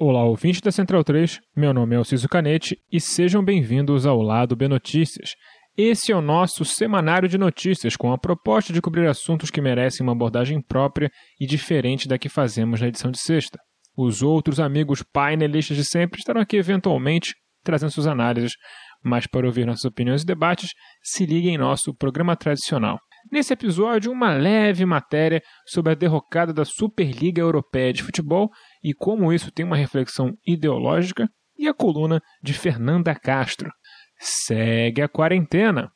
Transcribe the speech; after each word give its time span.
Olá, 0.00 0.22
ouvintes 0.22 0.60
da 0.60 0.70
Central 0.70 1.02
3. 1.02 1.40
Meu 1.56 1.74
nome 1.74 1.96
é 1.96 1.98
Alciso 1.98 2.28
Canete 2.28 2.78
e 2.88 3.00
sejam 3.00 3.44
bem-vindos 3.44 4.06
ao 4.06 4.22
Lado 4.22 4.54
B 4.54 4.68
Notícias. 4.68 5.34
Esse 5.76 6.12
é 6.12 6.16
o 6.16 6.22
nosso 6.22 6.64
semanário 6.64 7.28
de 7.28 7.36
notícias 7.36 7.96
com 7.96 8.12
a 8.12 8.16
proposta 8.16 8.72
de 8.72 8.80
cobrir 8.80 9.08
assuntos 9.08 9.50
que 9.50 9.60
merecem 9.60 10.06
uma 10.06 10.12
abordagem 10.12 10.62
própria 10.62 11.10
e 11.40 11.44
diferente 11.48 12.06
da 12.06 12.16
que 12.16 12.28
fazemos 12.28 12.80
na 12.80 12.86
edição 12.86 13.10
de 13.10 13.20
sexta. 13.20 13.58
Os 13.96 14.22
outros 14.22 14.60
amigos 14.60 15.02
painelistas 15.02 15.76
de 15.76 15.84
sempre 15.84 16.20
estarão 16.20 16.42
aqui 16.42 16.56
eventualmente 16.56 17.34
trazendo 17.64 17.90
suas 17.90 18.06
análises, 18.06 18.52
mas 19.02 19.26
para 19.26 19.48
ouvir 19.48 19.66
nossas 19.66 19.84
opiniões 19.84 20.22
e 20.22 20.26
debates, 20.26 20.70
se 21.02 21.26
ligue 21.26 21.48
em 21.48 21.58
nosso 21.58 21.92
programa 21.92 22.36
tradicional. 22.36 23.00
Nesse 23.30 23.52
episódio, 23.52 24.10
uma 24.10 24.32
leve 24.32 24.86
matéria 24.86 25.42
sobre 25.66 25.92
a 25.92 25.94
derrocada 25.94 26.52
da 26.52 26.64
Superliga 26.64 27.40
Europeia 27.40 27.92
de 27.92 28.02
Futebol 28.02 28.50
e 28.82 28.94
como 28.94 29.32
isso 29.32 29.52
tem 29.52 29.66
uma 29.66 29.76
reflexão 29.76 30.32
ideológica, 30.46 31.28
e 31.58 31.66
a 31.66 31.74
coluna 31.74 32.22
de 32.42 32.54
Fernanda 32.54 33.14
Castro. 33.14 33.70
Segue 34.18 35.02
a 35.02 35.08
quarentena! 35.08 35.90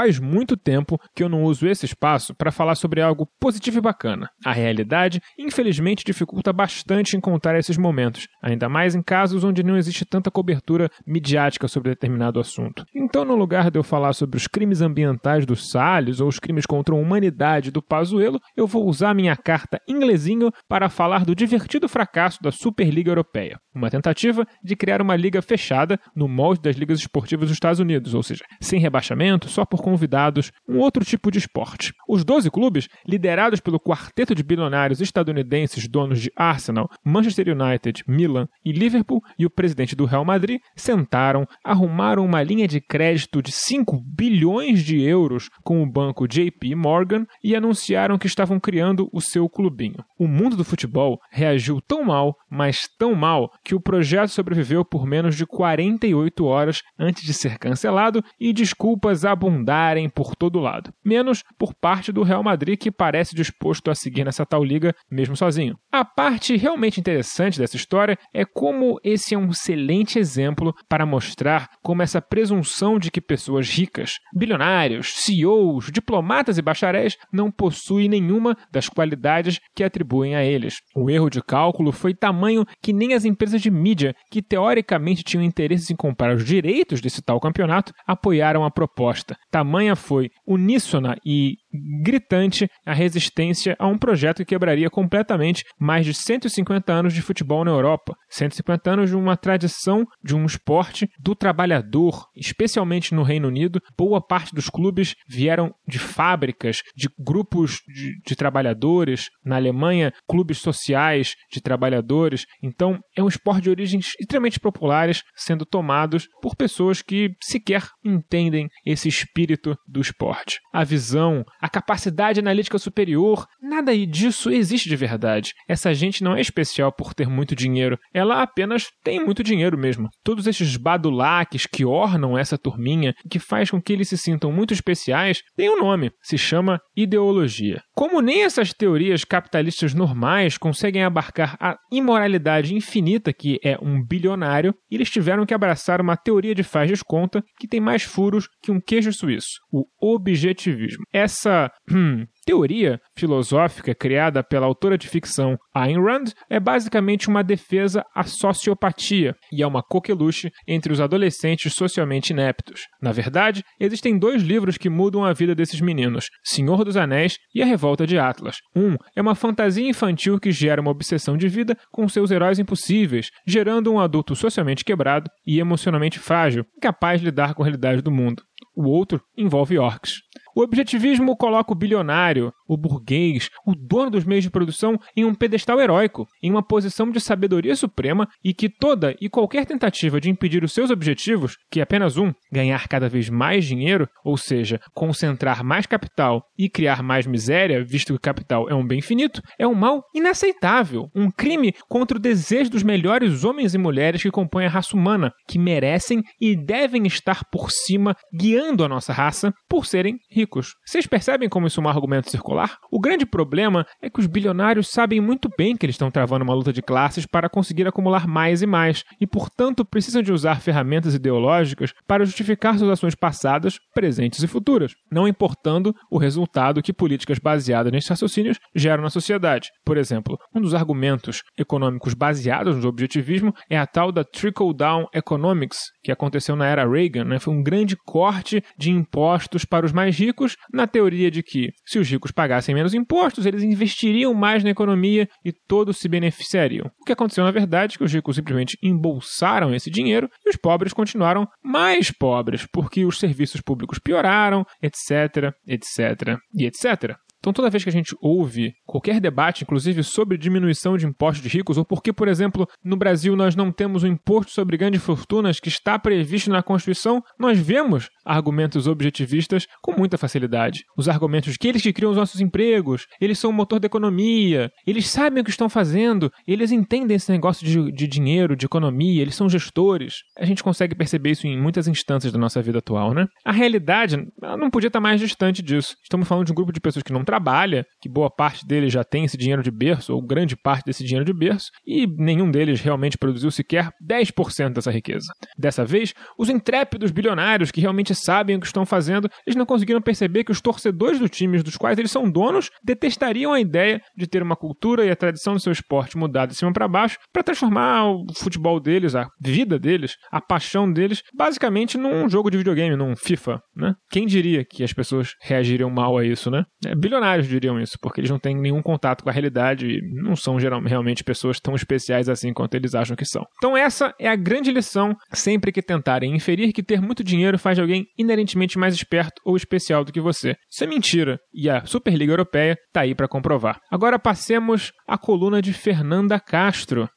Faz 0.00 0.18
muito 0.18 0.56
tempo 0.56 0.98
que 1.14 1.22
eu 1.22 1.28
não 1.28 1.42
uso 1.42 1.68
esse 1.68 1.84
espaço 1.84 2.34
para 2.34 2.50
falar 2.50 2.74
sobre 2.74 3.02
algo 3.02 3.28
positivo 3.38 3.76
e 3.76 3.80
bacana. 3.82 4.30
A 4.42 4.50
realidade, 4.50 5.20
infelizmente, 5.38 6.06
dificulta 6.06 6.54
bastante 6.54 7.18
encontrar 7.18 7.58
esses 7.58 7.76
momentos, 7.76 8.26
ainda 8.42 8.66
mais 8.66 8.94
em 8.94 9.02
casos 9.02 9.44
onde 9.44 9.62
não 9.62 9.76
existe 9.76 10.06
tanta 10.06 10.30
cobertura 10.30 10.88
midiática 11.06 11.68
sobre 11.68 11.90
determinado 11.90 12.40
assunto. 12.40 12.82
Então, 12.96 13.26
no 13.26 13.36
lugar 13.36 13.70
de 13.70 13.78
eu 13.78 13.82
falar 13.82 14.14
sobre 14.14 14.38
os 14.38 14.46
crimes 14.46 14.80
ambientais 14.80 15.44
do 15.44 15.54
Salles 15.54 16.18
ou 16.18 16.28
os 16.28 16.38
crimes 16.38 16.64
contra 16.64 16.94
a 16.94 16.98
humanidade 16.98 17.70
do 17.70 17.82
Pazuello, 17.82 18.40
eu 18.56 18.66
vou 18.66 18.88
usar 18.88 19.14
minha 19.14 19.36
carta 19.36 19.78
inglesinho 19.86 20.50
para 20.66 20.88
falar 20.88 21.26
do 21.26 21.34
divertido 21.34 21.86
fracasso 21.90 22.38
da 22.42 22.50
Superliga 22.50 23.10
Europeia, 23.10 23.58
uma 23.74 23.90
tentativa 23.90 24.46
de 24.64 24.74
criar 24.74 25.02
uma 25.02 25.14
liga 25.14 25.42
fechada 25.42 26.00
no 26.16 26.26
molde 26.26 26.62
das 26.62 26.76
ligas 26.76 27.00
esportivas 27.00 27.50
dos 27.50 27.56
Estados 27.56 27.80
Unidos, 27.80 28.14
ou 28.14 28.22
seja, 28.22 28.46
sem 28.62 28.80
rebaixamento, 28.80 29.46
só 29.46 29.66
por 29.66 29.89
convidados, 29.90 30.52
um 30.68 30.78
outro 30.78 31.04
tipo 31.04 31.32
de 31.32 31.38
esporte. 31.38 31.92
Os 32.08 32.24
12 32.24 32.48
clubes, 32.48 32.88
liderados 33.06 33.58
pelo 33.58 33.80
quarteto 33.80 34.36
de 34.36 34.42
bilionários 34.44 35.00
estadunidenses 35.00 35.88
donos 35.88 36.20
de 36.20 36.30
Arsenal, 36.36 36.88
Manchester 37.04 37.48
United, 37.48 38.04
Milan 38.06 38.46
e 38.64 38.70
Liverpool, 38.70 39.20
e 39.36 39.44
o 39.44 39.50
presidente 39.50 39.96
do 39.96 40.04
Real 40.04 40.24
Madrid, 40.24 40.60
sentaram, 40.76 41.44
arrumaram 41.64 42.24
uma 42.24 42.40
linha 42.40 42.68
de 42.68 42.80
crédito 42.80 43.42
de 43.42 43.50
5 43.50 44.00
bilhões 44.06 44.84
de 44.84 45.02
euros 45.02 45.48
com 45.64 45.82
o 45.82 45.90
banco 45.90 46.28
JP 46.28 46.74
Morgan 46.76 47.26
e 47.42 47.56
anunciaram 47.56 48.16
que 48.16 48.28
estavam 48.28 48.60
criando 48.60 49.08
o 49.12 49.20
seu 49.20 49.48
clubinho. 49.48 50.04
O 50.16 50.28
mundo 50.28 50.56
do 50.56 50.64
futebol 50.64 51.18
reagiu 51.32 51.80
tão 51.80 52.04
mal, 52.04 52.36
mas 52.48 52.88
tão 52.96 53.14
mal, 53.14 53.50
que 53.64 53.74
o 53.74 53.80
projeto 53.80 54.28
sobreviveu 54.28 54.84
por 54.84 55.04
menos 55.04 55.34
de 55.34 55.44
48 55.44 56.44
horas 56.44 56.80
antes 56.96 57.24
de 57.24 57.34
ser 57.34 57.58
cancelado 57.58 58.22
e 58.38 58.52
desculpas 58.52 59.24
abundantes 59.24 59.79
por 60.14 60.34
todo 60.36 60.60
lado. 60.60 60.92
Menos 61.04 61.42
por 61.58 61.74
parte 61.74 62.12
do 62.12 62.22
Real 62.22 62.42
Madrid, 62.42 62.78
que 62.78 62.90
parece 62.90 63.34
disposto 63.34 63.90
a 63.90 63.94
seguir 63.94 64.24
nessa 64.24 64.44
tal 64.44 64.62
liga 64.62 64.94
mesmo 65.10 65.36
sozinho. 65.36 65.76
A 65.92 66.04
parte 66.04 66.56
realmente 66.56 67.00
interessante 67.00 67.58
dessa 67.58 67.76
história 67.76 68.18
é 68.32 68.44
como 68.44 68.98
esse 69.02 69.34
é 69.34 69.38
um 69.38 69.50
excelente 69.50 70.18
exemplo 70.18 70.74
para 70.88 71.06
mostrar 71.06 71.68
como 71.82 72.02
essa 72.02 72.20
presunção 72.20 72.98
de 72.98 73.10
que 73.10 73.20
pessoas 73.20 73.68
ricas, 73.68 74.14
bilionários, 74.34 75.12
CEOs, 75.16 75.90
diplomatas 75.90 76.58
e 76.58 76.62
bacharéis 76.62 77.16
não 77.32 77.50
possuem 77.50 78.08
nenhuma 78.08 78.56
das 78.72 78.88
qualidades 78.88 79.60
que 79.74 79.84
atribuem 79.84 80.34
a 80.34 80.44
eles. 80.44 80.76
O 80.94 81.10
erro 81.10 81.30
de 81.30 81.42
cálculo 81.42 81.92
foi 81.92 82.14
tamanho 82.14 82.64
que 82.82 82.92
nem 82.92 83.14
as 83.14 83.24
empresas 83.24 83.60
de 83.60 83.70
mídia, 83.70 84.14
que 84.30 84.42
teoricamente 84.42 85.22
tinham 85.22 85.44
interesse 85.44 85.92
em 85.92 85.96
comprar 85.96 86.34
os 86.34 86.44
direitos 86.44 87.00
desse 87.00 87.22
tal 87.22 87.40
campeonato, 87.40 87.92
apoiaram 88.06 88.64
a 88.64 88.70
proposta. 88.70 89.36
Tamanha 89.60 89.94
foi 89.94 90.30
uníssona 90.46 91.18
e 91.22 91.58
gritante 92.02 92.68
a 92.84 92.92
resistência 92.92 93.76
a 93.78 93.86
um 93.86 93.98
projeto 93.98 94.38
que 94.38 94.44
quebraria 94.46 94.90
completamente 94.90 95.64
mais 95.78 96.04
de 96.04 96.12
150 96.12 96.92
anos 96.92 97.14
de 97.14 97.22
futebol 97.22 97.64
na 97.64 97.70
Europa, 97.70 98.14
150 98.28 98.90
anos 98.90 99.10
de 99.10 99.16
uma 99.16 99.36
tradição 99.36 100.04
de 100.22 100.34
um 100.34 100.44
esporte 100.44 101.08
do 101.18 101.34
trabalhador, 101.34 102.26
especialmente 102.36 103.14
no 103.14 103.22
Reino 103.22 103.48
Unido. 103.48 103.80
Boa 103.96 104.20
parte 104.20 104.54
dos 104.54 104.68
clubes 104.68 105.14
vieram 105.28 105.72
de 105.86 105.98
fábricas, 105.98 106.82
de 106.96 107.08
grupos 107.18 107.78
de, 107.86 108.20
de 108.26 108.36
trabalhadores. 108.36 109.28
Na 109.44 109.56
Alemanha, 109.56 110.12
clubes 110.28 110.58
sociais 110.58 111.34
de 111.52 111.60
trabalhadores. 111.60 112.44
Então, 112.62 112.98
é 113.16 113.22
um 113.22 113.28
esporte 113.28 113.62
de 113.62 113.70
origens 113.70 114.12
extremamente 114.20 114.58
populares, 114.58 115.22
sendo 115.34 115.64
tomados 115.64 116.26
por 116.42 116.56
pessoas 116.56 117.02
que 117.02 117.30
sequer 117.42 117.86
entendem 118.04 118.68
esse 118.84 119.08
espírito 119.08 119.76
do 119.86 120.00
esporte. 120.00 120.58
A 120.72 120.84
visão, 120.84 121.44
a 121.60 121.68
capacidade 121.68 122.40
analítica 122.40 122.78
superior, 122.78 123.46
nada 123.60 123.96
disso 124.06 124.50
existe 124.50 124.88
de 124.88 124.96
verdade. 124.96 125.52
Essa 125.68 125.92
gente 125.92 126.22
não 126.22 126.36
é 126.36 126.40
especial 126.40 126.92
por 126.92 127.14
ter 127.14 127.28
muito 127.28 127.54
dinheiro, 127.54 127.98
ela 128.12 128.42
apenas 128.42 128.88
tem 129.02 129.22
muito 129.24 129.42
dinheiro 129.42 129.76
mesmo. 129.78 130.08
Todos 130.24 130.46
esses 130.46 130.76
badulaques 130.76 131.66
que 131.66 131.84
ornam 131.84 132.38
essa 132.38 132.56
turminha, 132.56 133.14
que 133.30 133.38
faz 133.38 133.70
com 133.70 133.80
que 133.80 133.92
eles 133.92 134.08
se 134.08 134.16
sintam 134.16 134.52
muito 134.52 134.72
especiais, 134.72 135.42
têm 135.56 135.70
um 135.70 135.78
nome, 135.78 136.10
se 136.22 136.38
chama 136.38 136.80
ideologia. 136.96 137.82
Como 137.94 138.20
nem 138.20 138.44
essas 138.44 138.72
teorias 138.72 139.24
capitalistas 139.24 139.94
normais 139.94 140.56
conseguem 140.56 141.04
abarcar 141.04 141.56
a 141.60 141.76
imoralidade 141.92 142.74
infinita 142.74 143.32
que 143.32 143.58
é 143.62 143.76
um 143.80 144.02
bilionário, 144.02 144.74
eles 144.90 145.10
tiveram 145.10 145.44
que 145.44 145.54
abraçar 145.54 146.00
uma 146.00 146.16
teoria 146.16 146.54
de 146.54 146.62
faz 146.62 146.88
desconta 146.88 147.42
que 147.58 147.68
tem 147.68 147.80
mais 147.80 148.02
furos 148.02 148.48
que 148.62 148.70
um 148.70 148.80
queijo 148.80 149.12
suíço, 149.12 149.60
o 149.72 149.84
objetivismo. 150.00 151.04
Essa 151.12 151.49
hum, 151.90 152.26
teoria 152.44 153.00
filosófica 153.16 153.94
criada 153.94 154.42
pela 154.42 154.66
autora 154.66 154.98
de 154.98 155.08
ficção 155.08 155.56
Ayn 155.74 156.02
Rand 156.02 156.32
é 156.48 156.58
basicamente 156.58 157.28
uma 157.28 157.44
defesa 157.44 158.04
à 158.14 158.24
sociopatia 158.24 159.36
e 159.52 159.62
é 159.62 159.66
uma 159.66 159.82
coqueluche 159.82 160.50
entre 160.66 160.92
os 160.92 161.00
adolescentes 161.00 161.74
socialmente 161.74 162.32
ineptos. 162.32 162.82
Na 163.00 163.12
verdade, 163.12 163.62
existem 163.78 164.18
dois 164.18 164.42
livros 164.42 164.76
que 164.76 164.90
mudam 164.90 165.24
a 165.24 165.32
vida 165.32 165.54
desses 165.54 165.80
meninos: 165.80 166.26
Senhor 166.42 166.84
dos 166.84 166.96
Anéis 166.96 167.36
e 167.54 167.62
A 167.62 167.66
Revolta 167.66 168.06
de 168.06 168.18
Atlas. 168.18 168.56
Um 168.74 168.96
é 169.14 169.20
uma 169.20 169.34
fantasia 169.34 169.88
infantil 169.88 170.38
que 170.38 170.50
gera 170.50 170.80
uma 170.80 170.90
obsessão 170.90 171.36
de 171.36 171.48
vida 171.48 171.76
com 171.92 172.08
seus 172.08 172.30
heróis 172.30 172.58
impossíveis, 172.58 173.28
gerando 173.46 173.92
um 173.92 174.00
adulto 174.00 174.34
socialmente 174.34 174.84
quebrado 174.84 175.30
e 175.46 175.60
emocionalmente 175.60 176.18
frágil, 176.18 176.64
incapaz 176.76 177.20
de 177.20 177.26
lidar 177.26 177.54
com 177.54 177.62
a 177.62 177.66
realidade 177.66 178.02
do 178.02 178.10
mundo. 178.10 178.42
O 178.74 178.88
outro 178.88 179.20
envolve 179.36 179.78
orcs. 179.78 180.20
O 180.54 180.62
objetivismo 180.62 181.36
coloca 181.36 181.72
o 181.72 181.76
bilionário, 181.76 182.52
o 182.70 182.76
burguês, 182.76 183.50
o 183.66 183.74
dono 183.74 184.12
dos 184.12 184.24
meios 184.24 184.44
de 184.44 184.50
produção 184.50 184.96
em 185.16 185.24
um 185.24 185.34
pedestal 185.34 185.80
heróico, 185.80 186.24
em 186.40 186.52
uma 186.52 186.62
posição 186.62 187.10
de 187.10 187.18
sabedoria 187.18 187.74
suprema 187.74 188.28
e 188.44 188.54
que 188.54 188.68
toda 188.68 189.16
e 189.20 189.28
qualquer 189.28 189.66
tentativa 189.66 190.20
de 190.20 190.30
impedir 190.30 190.62
os 190.62 190.72
seus 190.72 190.88
objetivos, 190.88 191.56
que 191.68 191.80
é 191.80 191.82
apenas 191.82 192.16
um, 192.16 192.32
ganhar 192.52 192.86
cada 192.86 193.08
vez 193.08 193.28
mais 193.28 193.64
dinheiro, 193.64 194.08
ou 194.24 194.36
seja, 194.36 194.80
concentrar 194.94 195.64
mais 195.64 195.84
capital 195.84 196.44
e 196.56 196.68
criar 196.68 197.02
mais 197.02 197.26
miséria, 197.26 197.82
visto 197.82 198.12
que 198.12 198.16
o 198.16 198.20
capital 198.20 198.68
é 198.70 198.74
um 198.74 198.86
bem 198.86 199.00
finito, 199.00 199.42
é 199.58 199.66
um 199.66 199.74
mal 199.74 200.04
inaceitável, 200.14 201.08
um 201.12 201.28
crime 201.28 201.74
contra 201.88 202.18
o 202.18 202.20
desejo 202.20 202.70
dos 202.70 202.84
melhores 202.84 203.42
homens 203.42 203.74
e 203.74 203.78
mulheres 203.78 204.22
que 204.22 204.30
compõem 204.30 204.66
a 204.66 204.70
raça 204.70 204.96
humana, 204.96 205.32
que 205.48 205.58
merecem 205.58 206.22
e 206.40 206.54
devem 206.54 207.04
estar 207.08 207.44
por 207.50 207.72
cima, 207.72 208.14
guiando 208.32 208.84
a 208.84 208.88
nossa 208.88 209.12
raça, 209.12 209.52
por 209.68 209.86
serem 209.86 210.18
ricos. 210.30 210.74
Vocês 210.86 211.04
percebem 211.06 211.48
como 211.48 211.66
isso 211.66 211.80
é 211.80 211.84
um 211.84 211.88
argumento 211.88 212.30
circular? 212.30 212.59
O 212.90 213.00
grande 213.00 213.24
problema 213.24 213.86
é 214.02 214.10
que 214.10 214.20
os 214.20 214.26
bilionários 214.26 214.88
sabem 214.88 215.20
muito 215.20 215.48
bem 215.56 215.76
que 215.76 215.86
eles 215.86 215.94
estão 215.94 216.10
travando 216.10 216.44
uma 216.44 216.54
luta 216.54 216.72
de 216.72 216.82
classes 216.82 217.26
para 217.26 217.48
conseguir 217.48 217.86
acumular 217.86 218.26
mais 218.26 218.62
e 218.62 218.66
mais, 218.66 219.04
e 219.20 219.26
portanto 219.26 219.84
precisam 219.84 220.22
de 220.22 220.32
usar 220.32 220.60
ferramentas 220.60 221.14
ideológicas 221.14 221.92
para 222.06 222.24
justificar 222.24 222.78
suas 222.78 222.90
ações 222.90 223.14
passadas, 223.14 223.78
presentes 223.94 224.42
e 224.42 224.46
futuras, 224.46 224.92
não 225.10 225.28
importando 225.28 225.94
o 226.10 226.18
resultado 226.18 226.82
que 226.82 226.92
políticas 226.92 227.38
baseadas 227.38 227.92
nesses 227.92 228.10
raciocínios 228.10 228.58
geram 228.74 229.02
na 229.02 229.10
sociedade. 229.10 229.68
Por 229.84 229.96
exemplo, 229.96 230.38
um 230.54 230.60
dos 230.60 230.74
argumentos 230.74 231.42
econômicos 231.58 232.14
baseados 232.14 232.76
no 232.76 232.88
objetivismo 232.88 233.54
é 233.68 233.78
a 233.78 233.86
tal 233.86 234.12
da 234.12 234.24
trickle-down 234.24 235.06
economics, 235.14 235.90
que 236.02 236.12
aconteceu 236.12 236.56
na 236.56 236.66
era 236.66 236.88
Reagan, 236.88 237.24
né? 237.24 237.38
foi 237.38 237.54
um 237.54 237.62
grande 237.62 237.96
corte 238.04 238.62
de 238.78 238.90
impostos 238.90 239.64
para 239.64 239.86
os 239.86 239.92
mais 239.92 240.18
ricos, 240.18 240.56
na 240.72 240.86
teoria 240.86 241.30
de 241.30 241.42
que, 241.42 241.70
se 241.84 241.98
os 241.98 242.08
ricos 242.08 242.30
pagarem 242.30 242.49
pagassem 242.50 242.74
menos 242.74 242.94
impostos, 242.94 243.46
eles 243.46 243.62
investiriam 243.62 244.34
mais 244.34 244.64
na 244.64 244.70
economia 244.70 245.28
e 245.44 245.52
todos 245.52 245.98
se 245.98 246.08
beneficiariam. 246.08 246.90
O 247.00 247.04
que 247.04 247.12
aconteceu 247.12 247.44
na 247.44 247.52
verdade 247.52 247.94
é 247.94 247.98
que 247.98 248.04
os 248.04 248.12
ricos 248.12 248.34
simplesmente 248.34 248.76
embolsaram 248.82 249.72
esse 249.72 249.88
dinheiro 249.88 250.28
e 250.44 250.50
os 250.50 250.56
pobres 250.56 250.92
continuaram 250.92 251.46
mais 251.62 252.10
pobres, 252.10 252.66
porque 252.72 253.04
os 253.04 253.20
serviços 253.20 253.60
públicos 253.60 254.00
pioraram, 254.00 254.64
etc, 254.82 255.54
etc 255.64 256.38
e 256.52 256.66
etc. 256.66 257.16
Então, 257.40 257.52
toda 257.52 257.70
vez 257.70 257.82
que 257.82 257.88
a 257.88 257.92
gente 257.92 258.14
ouve 258.20 258.74
qualquer 258.86 259.18
debate, 259.18 259.64
inclusive 259.64 260.02
sobre 260.04 260.36
diminuição 260.36 260.96
de 260.96 261.06
impostos 261.06 261.42
de 261.42 261.48
ricos, 261.48 261.78
ou 261.78 261.84
porque, 261.84 262.12
por 262.12 262.28
exemplo, 262.28 262.66
no 262.84 262.96
Brasil 262.96 263.34
nós 263.34 263.56
não 263.56 263.72
temos 263.72 264.02
o 264.02 264.06
imposto 264.06 264.52
sobre 264.52 264.76
grandes 264.76 265.02
fortunas 265.02 265.58
que 265.58 265.68
está 265.68 265.98
previsto 265.98 266.50
na 266.50 266.62
Constituição, 266.62 267.22
nós 267.38 267.58
vemos 267.58 268.10
argumentos 268.26 268.86
objetivistas 268.86 269.66
com 269.82 269.92
muita 269.92 270.18
facilidade. 270.18 270.84
Os 270.96 271.08
argumentos 271.08 271.56
que 271.56 271.66
eles 271.66 271.82
que 271.82 271.92
criam 271.92 272.10
os 272.10 272.16
nossos 272.16 272.40
empregos, 272.40 273.06
eles 273.20 273.38
são 273.38 273.50
o 273.50 273.54
motor 273.54 273.80
da 273.80 273.86
economia, 273.86 274.70
eles 274.86 275.08
sabem 275.08 275.40
o 275.40 275.44
que 275.44 275.50
estão 275.50 275.68
fazendo, 275.68 276.30
eles 276.46 276.70
entendem 276.70 277.16
esse 277.16 277.32
negócio 277.32 277.66
de, 277.66 277.90
de 277.90 278.06
dinheiro, 278.06 278.54
de 278.54 278.66
economia, 278.66 279.22
eles 279.22 279.34
são 279.34 279.48
gestores. 279.48 280.16
A 280.38 280.44
gente 280.44 280.62
consegue 280.62 280.94
perceber 280.94 281.30
isso 281.30 281.46
em 281.46 281.60
muitas 281.60 281.88
instâncias 281.88 282.32
da 282.32 282.38
nossa 282.38 282.60
vida 282.60 282.78
atual, 282.78 283.14
né? 283.14 283.26
A 283.44 283.52
realidade 283.52 284.18
não 284.58 284.70
podia 284.70 284.88
estar 284.88 285.00
mais 285.00 285.20
distante 285.20 285.62
disso. 285.62 285.96
Estamos 286.02 286.28
falando 286.28 286.46
de 286.46 286.52
um 286.52 286.54
grupo 286.54 286.72
de 286.72 286.80
pessoas 286.80 287.02
que 287.02 287.12
não 287.12 287.24
trabalha, 287.30 287.86
que 288.00 288.08
boa 288.08 288.28
parte 288.28 288.66
deles 288.66 288.92
já 288.92 289.04
tem 289.04 289.24
esse 289.24 289.36
dinheiro 289.36 289.62
de 289.62 289.70
berço, 289.70 290.12
ou 290.12 290.20
grande 290.20 290.56
parte 290.56 290.84
desse 290.84 291.04
dinheiro 291.04 291.24
de 291.24 291.32
berço, 291.32 291.70
e 291.86 292.04
nenhum 292.18 292.50
deles 292.50 292.80
realmente 292.80 293.16
produziu 293.16 293.52
sequer 293.52 293.88
10% 294.04 294.72
dessa 294.72 294.90
riqueza. 294.90 295.32
Dessa 295.56 295.84
vez, 295.84 296.12
os 296.36 296.50
intrépidos 296.50 297.12
bilionários 297.12 297.70
que 297.70 297.80
realmente 297.80 298.16
sabem 298.16 298.56
o 298.56 298.60
que 298.60 298.66
estão 298.66 298.84
fazendo, 298.84 299.30
eles 299.46 299.54
não 299.54 299.64
conseguiram 299.64 300.02
perceber 300.02 300.42
que 300.42 300.50
os 300.50 300.60
torcedores 300.60 301.20
dos 301.20 301.30
times 301.30 301.62
dos 301.62 301.76
quais 301.76 301.98
eles 302.00 302.10
são 302.10 302.28
donos 302.28 302.68
detestariam 302.82 303.52
a 303.52 303.60
ideia 303.60 304.00
de 304.16 304.26
ter 304.26 304.42
uma 304.42 304.56
cultura 304.56 305.06
e 305.06 305.10
a 305.10 305.14
tradição 305.14 305.54
do 305.54 305.60
seu 305.60 305.70
esporte 305.70 306.18
mudada 306.18 306.48
de 306.48 306.58
cima 306.58 306.72
para 306.72 306.88
baixo 306.88 307.16
para 307.32 307.44
transformar 307.44 308.10
o 308.10 308.26
futebol 308.36 308.80
deles, 308.80 309.14
a 309.14 309.28
vida 309.40 309.78
deles, 309.78 310.16
a 310.32 310.40
paixão 310.40 310.92
deles, 310.92 311.22
basicamente 311.32 311.96
num 311.96 312.28
jogo 312.28 312.50
de 312.50 312.58
videogame, 312.58 312.96
num 312.96 313.14
FIFA, 313.14 313.60
né? 313.76 313.94
Quem 314.10 314.26
diria 314.26 314.64
que 314.64 314.82
as 314.82 314.92
pessoas 314.92 315.34
reagiriam 315.40 315.90
mal 315.90 316.18
a 316.18 316.24
isso, 316.24 316.50
né? 316.50 316.64
É, 316.84 316.94
bilionários 317.20 317.46
diriam 317.46 317.78
isso, 317.78 317.98
porque 318.00 318.20
eles 318.20 318.30
não 318.30 318.38
têm 318.38 318.56
nenhum 318.56 318.82
contato 318.82 319.22
com 319.22 319.30
a 319.30 319.32
realidade 319.32 319.86
e 319.86 320.00
não 320.22 320.34
são 320.34 320.56
realmente 320.56 321.22
pessoas 321.22 321.60
tão 321.60 321.74
especiais 321.74 322.28
assim 322.28 322.52
quanto 322.52 322.74
eles 322.74 322.94
acham 322.94 323.14
que 323.14 323.24
são. 323.24 323.44
Então 323.58 323.76
essa 323.76 324.14
é 324.18 324.28
a 324.28 324.36
grande 324.36 324.72
lição 324.72 325.14
sempre 325.32 325.70
que 325.70 325.82
tentarem 325.82 326.34
inferir 326.34 326.72
que 326.72 326.82
ter 326.82 327.00
muito 327.00 327.22
dinheiro 327.22 327.58
faz 327.58 327.76
de 327.76 327.82
alguém 327.82 328.06
inerentemente 328.18 328.78
mais 328.78 328.94
esperto 328.94 329.40
ou 329.44 329.56
especial 329.56 330.04
do 330.04 330.12
que 330.12 330.20
você. 330.20 330.56
Isso 330.70 330.84
é 330.84 330.86
mentira 330.86 331.38
e 331.52 331.68
a 331.68 331.84
Superliga 331.84 332.32
Europeia 332.32 332.76
está 332.86 333.02
aí 333.02 333.14
para 333.14 333.28
comprovar. 333.28 333.78
Agora 333.90 334.18
passemos 334.18 334.92
à 335.06 335.18
coluna 335.18 335.60
de 335.60 335.72
Fernanda 335.72 336.40
Castro. 336.40 337.08